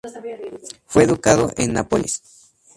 [0.87, 2.23] Fue educado en Nápoles.